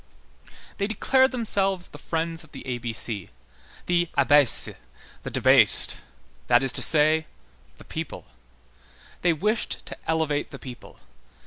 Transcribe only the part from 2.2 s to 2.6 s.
of